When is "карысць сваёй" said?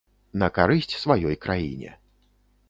0.55-1.39